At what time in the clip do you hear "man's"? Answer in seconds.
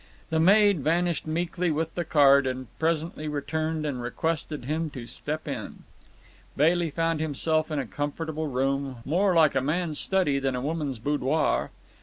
9.61-9.99